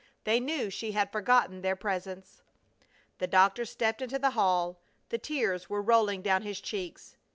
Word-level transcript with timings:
They 0.23 0.39
knew 0.39 0.71
she 0.71 0.93
had 0.93 1.11
forgotten 1.11 1.61
their 1.61 1.75
presence. 1.75 2.41
The 3.19 3.27
doctor 3.27 3.65
stepped 3.65 4.01
into 4.01 4.17
the 4.17 4.31
hall. 4.31 4.79
The 5.09 5.19
tears 5.19 5.69
were 5.69 5.79
rolling 5.79 6.23
down 6.23 6.41
his 6.41 6.59
cheeks. 6.59 7.17